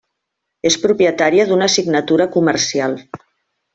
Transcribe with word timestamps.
És 0.69 0.77
propietària 0.85 1.45
d'una 1.51 1.67
signatura 1.75 2.27
comercial. 2.39 2.97